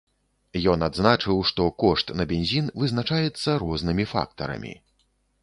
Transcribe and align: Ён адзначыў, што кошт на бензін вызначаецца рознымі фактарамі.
Ён 0.71 0.85
адзначыў, 0.85 1.37
што 1.49 1.67
кошт 1.83 2.07
на 2.21 2.27
бензін 2.33 2.73
вызначаецца 2.85 3.57
рознымі 3.67 4.09
фактарамі. 4.17 4.73